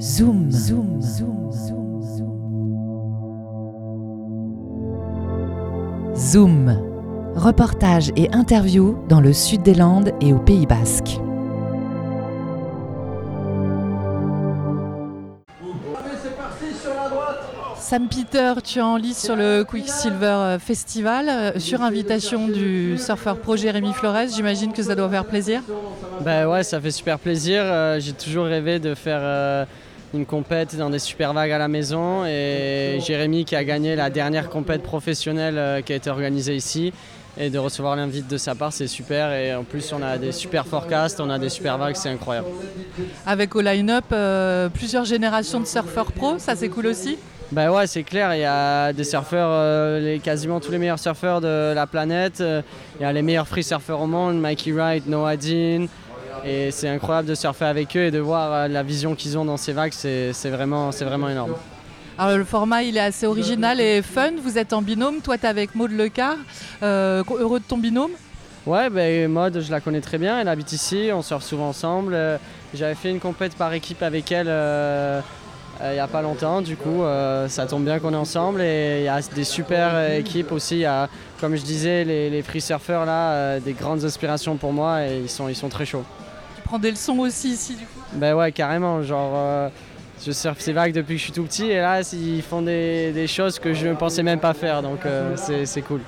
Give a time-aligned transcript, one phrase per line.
[0.00, 2.36] Zoom, zoom, zoom, zoom, zoom.
[6.14, 7.32] Zoom.
[7.34, 11.18] Reportage et interview dans le sud des Landes et au Pays Basque.
[17.76, 23.38] Sam Peter, tu es en lice sur le Quicksilver Festival, euh, sur invitation du surfeur
[23.38, 24.28] pro Jérémy Flores.
[24.32, 25.62] J'imagine que ça doit faire plaisir.
[26.20, 27.62] Ben ouais, ça fait super plaisir.
[27.64, 29.64] Euh, J'ai toujours rêvé de faire euh,
[30.14, 32.24] une compète dans des super vagues à la maison.
[32.24, 36.92] Et Jérémy qui a gagné la dernière compète professionnelle euh, qui a été organisée ici.
[37.40, 39.32] Et de recevoir l'invite de sa part, c'est super.
[39.32, 42.48] Et en plus, on a des super forecasts, on a des super vagues, c'est incroyable.
[43.26, 47.16] Avec au line-up euh, plusieurs générations de surfeurs pro, ça c'est cool aussi.
[47.52, 50.98] Ben ouais, c'est clair, il y a des surfeurs, euh, les, quasiment tous les meilleurs
[50.98, 52.40] surfeurs de la planète.
[52.40, 55.86] Il y a les meilleurs free surfeurs au monde, Mikey Wright, Noah Dean.
[56.44, 59.44] Et c'est incroyable de surfer avec eux et de voir euh, la vision qu'ils ont
[59.44, 61.54] dans ces vagues, c'est vraiment, vraiment énorme.
[62.18, 65.44] Alors le format il est assez original et fun, vous êtes en binôme, toi tu
[65.44, 66.36] es avec Maud Lecar,
[66.82, 68.10] Euh, heureux de ton binôme?
[68.66, 72.12] Ouais, ben Maud, je la connais très bien, elle habite ici, on sort souvent ensemble.
[72.14, 72.36] Euh,
[72.74, 75.20] J'avais fait une compète par équipe avec elle euh,
[75.80, 78.98] il n'y a pas longtemps, du coup euh, ça tombe bien qu'on est ensemble et
[79.00, 80.76] il y a des super euh, équipes aussi.
[80.76, 81.08] Il y a,
[81.40, 85.20] comme je disais, les, les free surfers là, euh, des grandes inspirations pour moi et
[85.20, 86.04] ils sont, ils sont très chauds.
[86.56, 88.00] Tu prends des leçons aussi ici du coup?
[88.14, 89.68] Ben ouais, carrément, genre euh,
[90.26, 93.12] je surfe ces vagues depuis que je suis tout petit et là ils font des,
[93.12, 96.00] des choses que je ne pensais même pas faire, donc euh, c'est cool.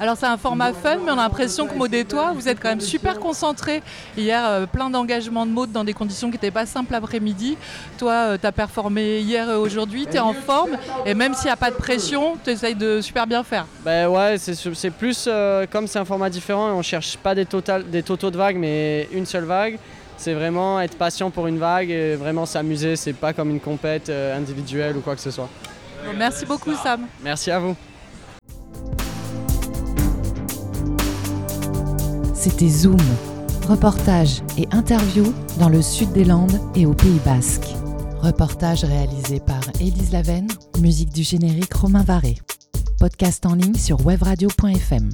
[0.00, 2.58] Alors c'est un format fun, mais on a l'impression que Maud et toi, vous êtes
[2.58, 3.82] quand même super concentrés.
[4.16, 7.58] Hier, euh, plein d'engagement de Maud dans des conditions qui n'étaient pas simples l'après-midi.
[7.98, 10.70] Toi, tu as performé hier et aujourd'hui, tu es en forme.
[11.04, 13.66] Et même s'il n'y a pas de pression, tu essayes de super bien faire.
[13.84, 17.90] Ben ouais, c'est plus euh, comme c'est un format différent, on cherche pas des, total,
[17.90, 19.78] des totaux de vagues, mais une seule vague.
[20.16, 22.96] C'est vraiment être patient pour une vague et vraiment s'amuser.
[22.96, 25.50] C'est pas comme une compète euh, individuelle ou quoi que ce soit.
[26.16, 27.02] Merci beaucoup Sam.
[27.22, 27.76] Merci à vous.
[32.40, 32.96] C'était Zoom.
[33.68, 35.24] Reportage et interview
[35.58, 37.66] dans le sud des Landes et au Pays Basque.
[38.22, 40.48] Reportage réalisé par Élise Lavenne,
[40.80, 42.38] musique du générique Romain Varé.
[42.98, 45.10] Podcast en ligne sur webradio.fm.